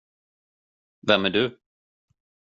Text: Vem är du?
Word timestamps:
Vem 1.03 1.25
är 1.25 1.29
du? 1.29 1.59